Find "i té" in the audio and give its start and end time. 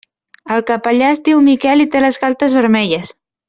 1.85-2.05